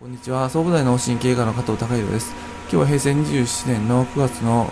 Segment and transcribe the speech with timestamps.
[0.00, 0.48] こんにちは。
[0.48, 2.32] 総武大脳神経科の加藤孝弘です。
[2.62, 4.70] 今日は平成27年の9月の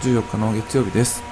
[0.00, 1.22] 14日の月曜日です。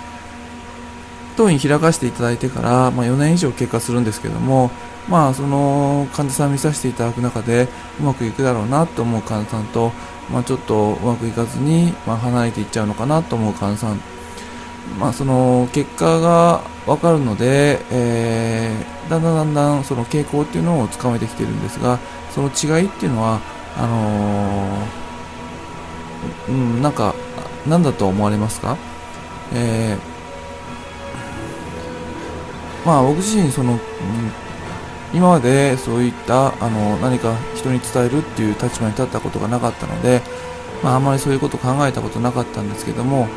[1.36, 4.70] 当院開かせていただいてから、まあ、4年以上経過するんですけども
[5.08, 7.66] まあその患者さん見させていただく中で
[7.98, 9.90] うまくいくだろうなと思う患者さんと、
[10.30, 14.00] まあ、ちょっとうまくいかずに、まあ、離れていっちゃうのかなと思う患者さん。
[15.00, 21.98] まあ、その結果が分かるので、えー、だんだんだんだんその傾向っていうのをつかめてきてるんですが
[22.30, 23.40] その違いっていうのは
[23.76, 27.14] あのー、うんなんか
[27.66, 28.76] 何だと思われますか、
[29.54, 33.80] えー、まあ僕自身その、うん、
[35.14, 40.20] 今までそういったあの何か人に伝えるっていう立場に立ったことがなかったので、
[40.82, 43.28] まあ、あまりそういうことを考えたことなかったんですけども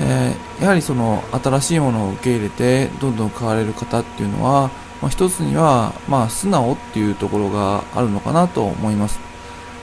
[0.00, 9.20] えー、やはりその新しいものを受け入れてどんどん変われる方っていうのは、まあ、一つには、まあ、素直っていうところがあるのかなと思います、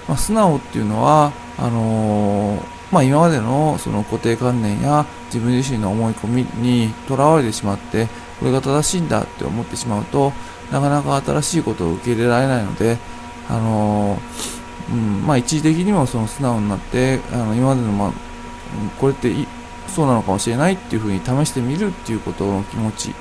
[0.08, 8.08] まあ、素直っていうのはあのー、まあ、今までのその固定観念や自分自身の思い込みにとらわれてしまって
[8.40, 10.34] これが正しいんだって思ってしまうと
[10.72, 12.98] なかなか新しいことを受け入れられないので
[13.50, 18.12] あのー、うんまあ、一時的にもその素直になってあの今までの、まあ、
[19.00, 19.48] これってい
[19.92, 23.14] そうなのかもしれないっていうふうに試してみるっていうことの気持ち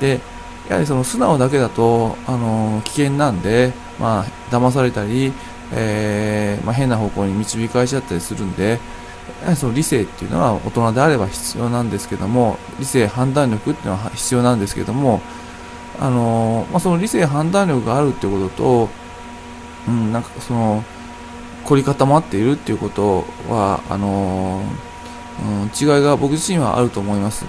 [0.00, 0.20] で
[0.68, 5.32] やはりその素直だけだとあの危険なんで、まあ騙されたり、
[5.72, 8.78] えー、まあ、変な方向に導かれちゃったりするんで
[9.40, 15.20] やはりその理性っていうのは大人であれば必要なんですけども理性判断力っていうのは必要なんですけども
[16.00, 18.88] あの、まあ、その理性判断力があるっていうことと、
[19.88, 20.82] うん、なんかその
[21.64, 24.93] 凝り固まっているっていうことはあのー
[25.42, 27.44] うん、違いが僕自身はあると思います。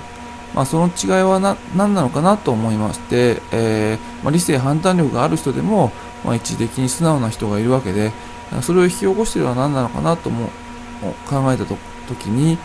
[0.54, 1.40] まあ、その違いは
[1.76, 5.92] 何なのかなと思いまして、えー、まあ、理性判断力がある人でも、
[6.24, 8.14] まあ、一時的に素直な人がいるわけで
[8.62, 10.48] それを引き起こしているのは何なのかなとも
[11.30, 12.58] 考えた時に、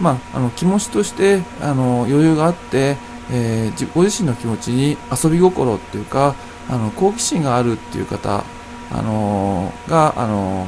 [0.00, 2.96] まあ、あの気持ちとしてあの余裕があって、
[3.30, 6.34] えー、ご自身の気持ちに遊び心っていうか
[6.68, 8.44] あの好奇心があるっていう方、
[8.90, 10.66] あのが、あの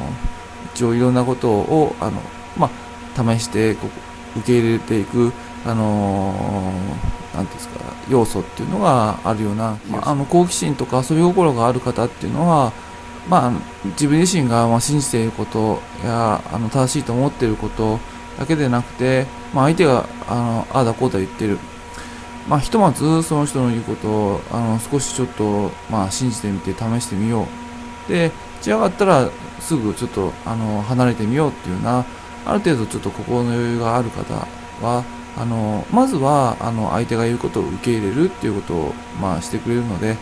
[0.75, 2.21] 一応いろんなことをあの、
[2.57, 2.71] まあ
[3.19, 3.89] 試してこ
[4.37, 5.33] う受け入れていく、
[5.67, 7.81] あのー、てですか、
[8.11, 12.73] 要素っていうのがあるような、まあ、あの好奇心とか遊び心がある方っていうのは、
[13.29, 13.53] まあ、
[13.91, 17.99] 自分自身がま信じていることやあの正しいと思っていること
[18.39, 21.59] だけでなくて、まあ、相手があのああだこうだ言ってる、
[22.49, 27.47] まあ、ひとまずその人の言うことをあの少しちょっと、まあ、信じてみて試してみよ
[28.07, 28.11] う。
[28.11, 28.33] で
[28.67, 29.29] 違かったら
[29.61, 32.07] すぐちょっとあの離れてみようっていうような
[32.49, 34.35] ある程度ちょっと心の余裕がある方
[34.83, 35.05] は
[35.37, 40.17] あのまずはあの相手が言うことを受け入れるっていうことを、まあ、してくれるので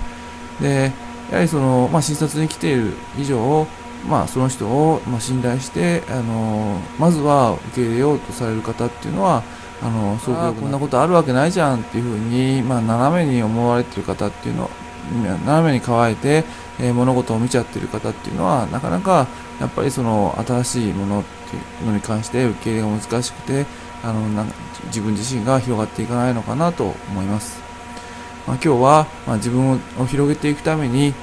[0.61, 0.93] で
[1.31, 3.67] やはりその、まあ、診察に来ている以上、
[4.09, 9.43] まあ、その人を、まあ、信頼してあのまずは受け入れようとされる方っていうのは
[9.83, 14.71] あのそうこんなことあるわけないじゃんっていうふうに、まあ、斜めに思われてる方っていうの
[15.13, 16.45] 斜めに構えて、
[16.81, 19.27] えー、物事を見ちゃってる方っていうのはなかなか
[19.61, 23.67] やっぱりその新しいものっていうのに関して受け入れが難しくて
[24.03, 24.45] あのな
[24.87, 27.61] 自分自身が広がっていかないのかなと思います、
[28.47, 31.15] まあ、今日は、まあ、自分を広げていくために、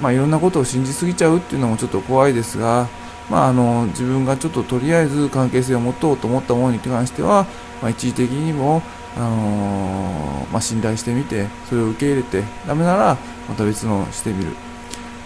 [0.00, 2.88] まあ、いろんなことを信じすぎちゃうっていうのもちょっと怖いですが、
[3.28, 7.46] まあ、あの自分がちょっととりあえず関係性を持とうと思ったものに関しては、
[7.82, 8.82] まあ、一時的にも
[9.16, 13.16] あのー、まあ、信頼してみてそれを受け入れてダメなら
[13.48, 14.52] また別のしてみる。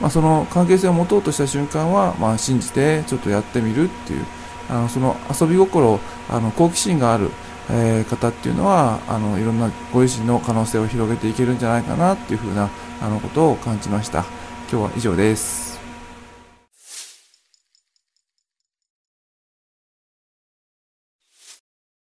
[0.01, 4.25] まあ、その関係性を持とうとした瞬間は、まあ、信じてちょっとやってみるっていう
[4.69, 7.31] あのその遊び心あの好奇心がある、
[7.71, 12.71] えー、方っていうのはあのいろんなご自身の可能性を広げていけるんじゃないかなっていうふうな
[13.01, 14.25] あのことを感じました。
[14.71, 15.78] 今日は以上です。